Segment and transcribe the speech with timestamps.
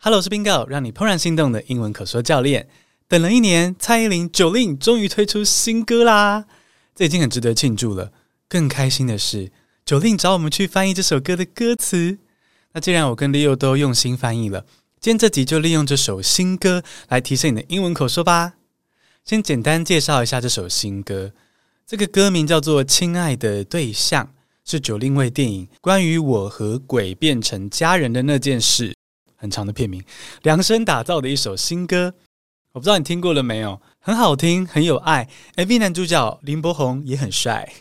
[0.00, 2.68] Hello，我是 Bingo，让你怦然心动的英文口说教练。
[3.08, 6.44] 等了一年，蔡依林 Jolin 终于推出新歌啦，
[6.94, 8.12] 这已经很值得庆祝了。
[8.48, 9.50] 更开心的是
[9.84, 12.18] ，Jolin 找我们去翻译这首歌的歌词。
[12.74, 14.64] 那既然我跟 Leo 都用心翻译了，
[15.00, 18.54] 今天这集就利用这首新歌来提升你的英文口说吧。
[19.24, 21.32] 先简单介绍一下这首新歌，
[21.84, 24.24] 这个歌名叫做《亲爱的对象》，
[24.64, 28.94] 是 Jolin 为电影关于我和鬼变成家人的那件事。
[29.40, 30.02] 很长的片名，
[30.42, 32.12] 量身打造的一首新歌，
[32.72, 33.80] 我不知道你听过了没有？
[34.00, 35.28] 很好听，很有爱。
[35.56, 37.72] MV 男主角林柏宏也很帅。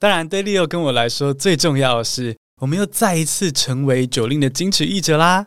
[0.00, 5.46] 当然，对 Leo 跟我来说，最重要的是，我们又再一次成为 Jolin 的金曲译者啦。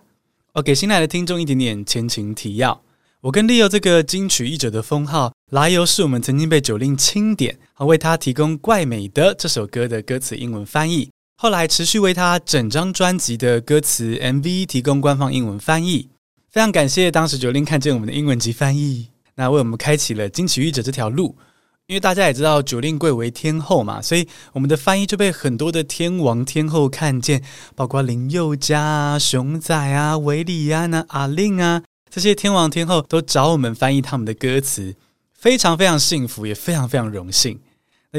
[0.54, 2.84] 我给新来的听众一点点前情提要：
[3.22, 11.10] 我跟 Leo 这个金曲译者的封号，来由是我们曾经被 Jolin 钦点，好为他提供《怪美的》这首歌的歌词英文翻译。
[11.44, 16.08] 后来持续为他整张专辑的歌词 MV 提供官方英文翻译，
[16.50, 21.36] 非常感谢当时 Jolin 看见我们的英文及翻译，那为我们开启了金曲译者这条路。
[21.88, 27.44] 因为大家也知道 Jolin 贵为天后嘛，所以我们的翻译就被很多的天王天后看见，
[27.76, 34.96] 包括林宥嘉、熊仔啊、韦礼安啊、阿令啊这些天王天后都找我们翻译他们的歌词，
[35.38, 37.60] 非常非常幸福，也非常非常荣幸。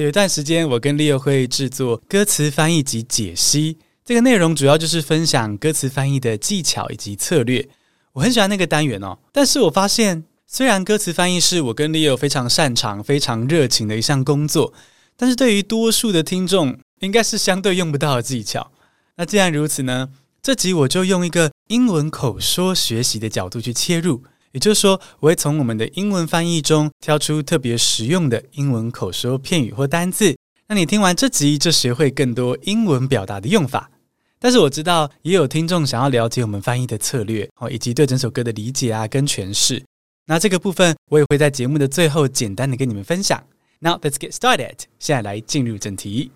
[0.01, 7.69] 有一段时间，我跟 Leo 会制作歌词翻译及解析，这个内容主要就是分享歌词翻译的技巧以及策略。
[8.13, 14.75] 我很喜欢那个单元哦，但是我发现，虽然歌词翻译是我跟 Leo 非常擅长、非常热情的一项工作，
[15.17, 18.73] 但是对于多数的听众，应该是相对用不到的技巧。
[19.17, 20.09] 那既然如此呢，
[20.43, 24.25] 这集我就用一个英文口说学习的角度去切入。
[24.55, 30.37] 也就是说，我会从我们的英文翻译中挑出特别实用的英文口说片语或单字，
[30.69, 33.91] 让你听完这集就学会更多英文表达的用法。
[34.39, 39.83] 但是我知道也有听众想要了解我们翻译的策略哦，以及对整首歌的理解啊跟诠释。
[40.27, 43.43] 那这个部分我也会在节目的最后简单的跟你们分享。
[43.81, 46.31] Now let's get started，现在来进入正题。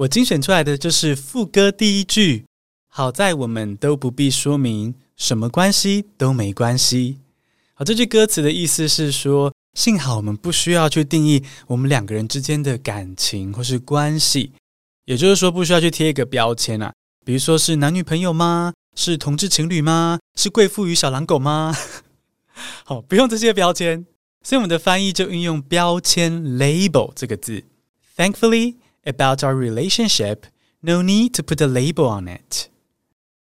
[0.00, 2.46] 我精选出来的就是副歌第一句，
[2.88, 7.18] 好在我们都不必说明，什么关系都没关系。
[7.74, 14.52] 好，这句歌词的意思是说，幸好我们不需要去定义我们两个人之间的感情或是关系，
[15.04, 16.90] 也就是说，不需要去贴一个标签啊，
[17.26, 18.72] 比如说是男女朋友吗？
[18.96, 20.18] 是同志情侣吗？
[20.34, 21.76] 是贵妇与小狼狗吗？
[22.86, 24.06] 好，不用这些标签，
[24.42, 27.64] 所以我们的翻译就运用标签 （label） 这个字。
[28.16, 28.76] Thankfully。
[29.03, 30.45] About our relationship,
[30.81, 32.69] no need to put a label on it.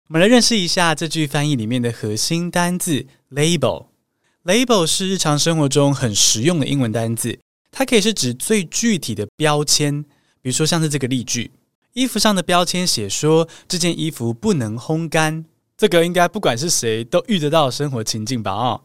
[0.08, 7.40] 我们来认识一下这句翻译里面的核心单字 label。label 是日常生活中很实用的英文单字，
[7.72, 10.04] 它可以是指最具体的标签，
[10.42, 11.52] 比如说像是这个例句：
[11.94, 15.46] 衣服上的标签写说这件衣服不能烘干，
[15.76, 18.52] 这个应该不管是谁都遇得到生活情境吧？
[18.52, 18.82] 哦，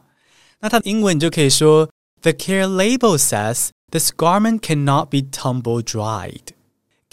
[0.60, 1.90] 那它的英文你就可以说：
[2.22, 6.53] The care label says this garment cannot be tumble dried。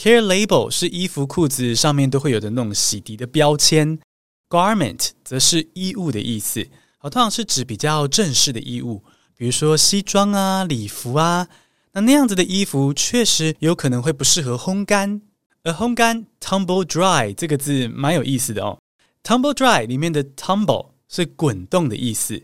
[0.02, 4.00] Care label 是衣服、裤子上面都会有的那种洗涤的标签
[4.48, 6.66] ，Garment 则是衣物的意思，
[6.98, 9.04] 好，通常是指比较正式的衣物，
[9.36, 11.46] 比如说西装啊、礼服啊。
[11.92, 15.22] 那那样子的衣服确实有可能会不适合烘干，
[15.62, 18.80] 而烘干 tumble dry 这个字蛮有意思的哦。
[19.22, 22.42] Tumble dry 里面的 tumble 是滚动的意思，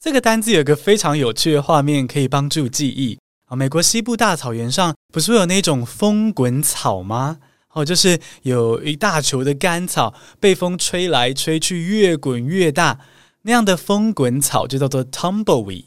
[0.00, 3.18] 这个单字有个非常有趣的画面可以帮助记忆。
[3.56, 7.38] 美国西部大草原上不是会有那种风滚草吗？
[7.72, 13.00] 哦，就是有一大球的干草被风吹来吹去，越滚越大，
[13.42, 15.84] 那样的风滚草就叫做 tumbleweed。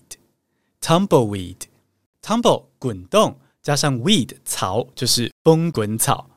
[0.82, 6.30] tumbleweed，tumble 滚动加上 weed 草就是风滚草。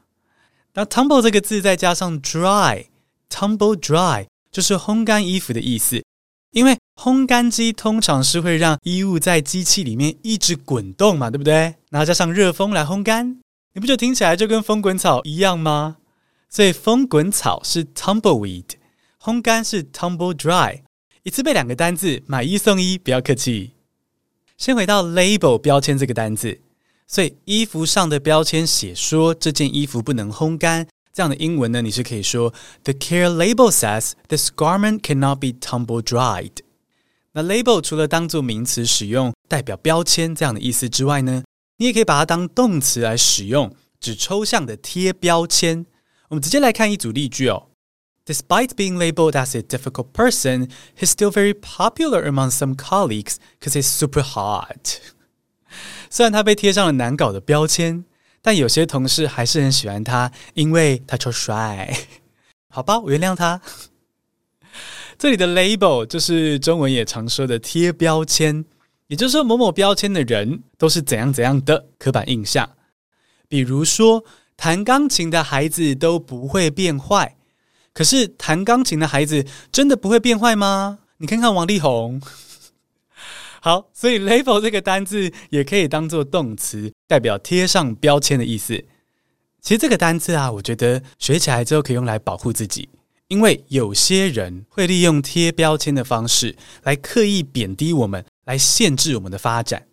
[0.74, 6.02] 那 tumble 这个字再加上 dry，tumble dry 就是烘干衣服的意思。
[6.52, 11.74] 因为烘干机通常是会让衣物在机器里面一直滚动嘛，对不对？
[11.90, 13.38] 然后加上热风来烘干，
[13.72, 15.98] 你不就听起来就跟风滚草一样吗？
[16.48, 18.64] 所以风滚草是 tumbleweed，
[19.22, 20.80] 烘干是 tumble dry，
[21.22, 23.70] 一次背两个单字，买一送一，不要客气。
[24.58, 26.60] 先回到 label 标签这个单字，
[27.06, 30.88] 所以衣服上的标签写说这件衣服不能烘干。
[31.13, 32.53] 这样的英文呢，你是可以说
[32.83, 36.51] The care label says this garment cannot be tumble dried。
[37.33, 41.43] 那 label 除了当做名词使用，代表标签这样的意思之外呢，
[41.77, 45.85] 你也可以把它当动词来使用，指抽象的贴标签。
[46.29, 47.67] 我们直接来看一组例句哦。
[48.25, 53.79] Despite being labeled as a difficult person, he's still very popular among some colleagues because
[53.79, 54.99] he's super hot.
[56.09, 58.05] 虽然他被贴上了难搞的标签，
[58.42, 61.94] 但有些同事还是很喜欢他，因为他超帅。
[62.68, 63.60] 好吧，我原谅他。
[65.18, 68.64] 这里的 label 就是中文也常说的贴标签，
[69.08, 72.68] 也就是说某某标签的人都是怎样怎样的刻板印象。
[73.48, 74.24] 比如说，
[74.56, 77.36] 弹钢琴的孩子都不会变坏。
[77.92, 81.00] 可是弹钢琴的孩子真的不会变坏吗？
[81.18, 82.22] 你看看王力宏。
[83.60, 88.84] 好，所以 label 这个单字也可以当做动词，代表贴上标签的意思。
[89.60, 92.88] 其实这个单字啊，我觉得学起来之后可以用来保护自己，
[93.26, 96.54] 因为有些人会利用贴标签的方式
[96.84, 99.88] 来刻意贬低我们，来限制我们的发展。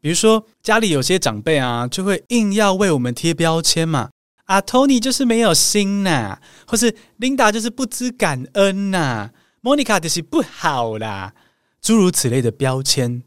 [0.00, 4.10] 比如说家里有些长辈啊，就会硬要为我们贴标签嘛。
[4.46, 9.30] 啊，Tony 就是没有心呐、啊，或是 Linda 就是不知感恩呐、啊
[9.62, 11.32] ，Monica 就是不好啦，
[11.80, 13.22] 诸如此类的标签。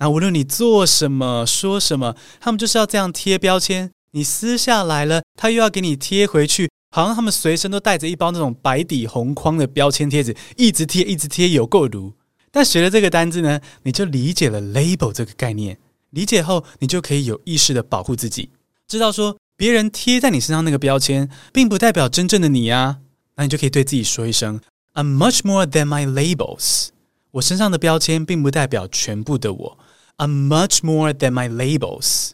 [0.00, 3.92] 那无论你做什么、说什么，他们就是要这样贴标签。
[4.10, 12.14] 你撕下来了，他又要给你贴回去，好像他们随身都带着一包那种白底红框的标签贴纸，一直贴、一直贴，有够毒。
[12.50, 15.78] 但学了这个单字呢，你就理解了 label 这个概念。
[16.10, 18.50] 理解后，你就可以有意识的保护自己，
[18.88, 19.36] 知道说。
[19.56, 23.00] 别人贴在你身上那个标签，并不代表真正的你啊。
[23.34, 24.58] 那你就可以对自己说一声
[24.94, 26.88] ：“I'm much more than my labels。”
[27.32, 29.78] 我身上的标签并不代表全部的我。
[30.20, 32.32] “I'm much more than my labels。”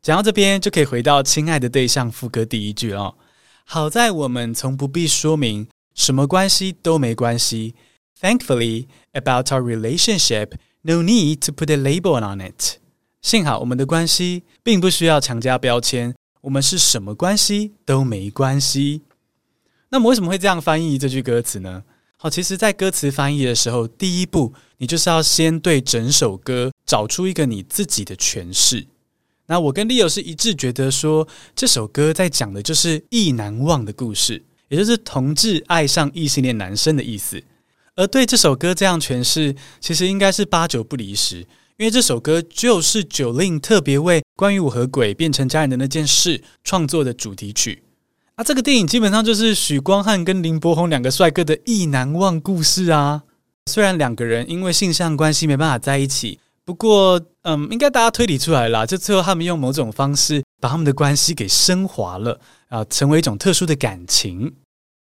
[0.00, 3.14] 讲到这边，就可以回到“亲爱的对象”副歌第一句哦。
[3.64, 7.74] 好在我们从不必说明，什么关系都没关系。
[8.18, 12.78] Thankfully, about our relationship, no need to put a label on it。
[13.20, 16.14] 幸好我们的关系并不需要强加标签。
[16.40, 19.02] 我们是什么关系都没关系。
[19.90, 21.82] 那么为什么会这样翻译这句歌词呢？
[22.18, 28.86] 好，其实，在歌词翻译的时候，第一步你就是要先对整首歌找出一个你自己的诠释。
[29.48, 37.44] 那我跟 Leo 是一致觉得说，这首歌在讲的就是意难忘的故事，也就是同志爱上异性恋男生的意思。
[37.96, 41.46] 而对这首歌这样诠释，其实应该是八九不离十。
[41.76, 47.82] 因为这首歌就是 Jolin 特别为关于我和鬼变成家人的那件事创作的主题曲
[48.36, 53.22] 啊，这个电影基本上就是许光汉跟林柏宏两个帅哥的意难忘故事啊。
[53.64, 62.38] 虽然两个人因为性向关系没办法在一起，不过嗯，应该大家推理出来了，就最后他们用某种方式把他们的关系给升华了
[62.68, 64.52] 啊，成为一种特殊的感情。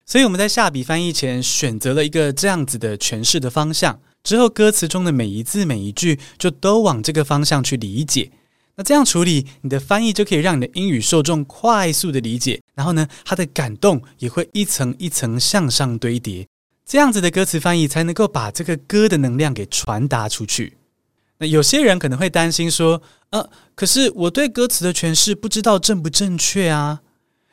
[0.06, 4.02] 所以我们在下笔翻译前选择了一个这样子的诠释的方向。
[4.22, 8.32] 之后，歌词中的每一字每一句就都往这个方向去理解。
[8.76, 12.60] 那这样处理，你的翻译就可以让你的英语受众快速的理解。
[12.74, 16.48] 然后呢，他的感动也会一层一层向上堆叠。
[16.86, 20.78] 这样子的歌词翻译才能够把这个歌的能量给传达出去。
[21.38, 27.02] 那有些人可能会担心说：“呃，可是我对歌词的诠释不知道正不正确啊。”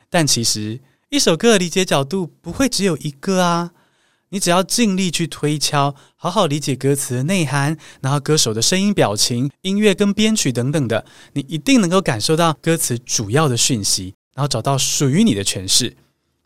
[0.09, 0.79] 但其实，
[1.09, 3.71] 一首歌的理解角度不会只有一个啊。
[4.33, 15.97] 你只要尽力去推敲，好好理解歌词的内涵，然后歌手的声音、表情、音乐跟编曲等等的，你一定能够感受到歌词主要的讯息，然后找到属于你的诠释。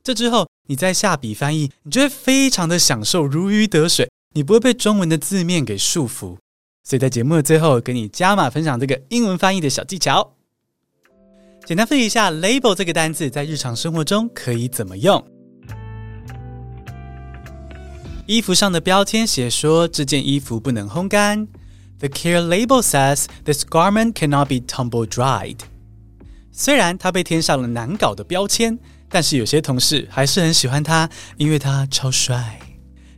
[0.04, 6.38] 这之后，你再下笔翻译，你就会非常的享受，如鱼得水，你不会被中文的字面给束缚。
[6.84, 10.34] 所以在节目的最后，给你加码分享这个英文翻译的小技巧。
[11.66, 15.35] 简单复习一下 “label” 这个单字在日常生活中可以怎么用。
[18.27, 21.49] 衣服上的标签写说这件衣服不能烘干。
[21.99, 25.59] The care label says this garment cannot be tumble dried。
[26.53, 32.61] 虽然他被贴上了难搞的标签，但是有些同事还是很喜欢他，因为他超帅。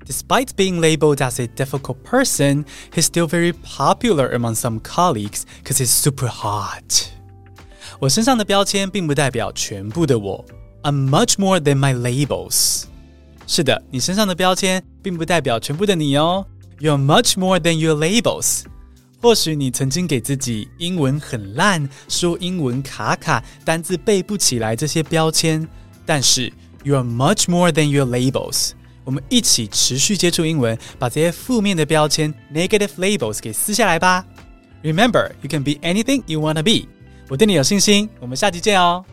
[0.04, 5.78] Despite being labeled as a difficult person, he's still very popular among some colleagues because
[5.78, 7.06] he's super hot。
[8.00, 10.44] 我身上的标签并不代表全部的我。
[10.82, 12.84] I'm much more than my labels。
[13.47, 16.45] 是的，你身上的标签并不代表全部的你哦。
[16.79, 18.63] You're much more than your labels。
[19.19, 25.67] 或许你曾经给自己英文很烂、说英文卡卡、单字背不起来这些标签，
[26.05, 28.71] 但是 You're much more than your labels。
[29.03, 34.25] 我们一起持续接触英文，把这些负面的标签 （negative labels） 给撕下来吧。
[34.83, 36.87] Remember, you can be anything you wanna be。
[37.29, 39.03] 我对你有信心，我们下期见哦。